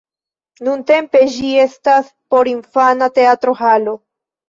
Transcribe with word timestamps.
Nuntempe 0.67 1.21
ĝi 1.35 1.53
estas 1.65 2.11
porinfana 2.35 3.15
teatro-halo. 3.23 3.99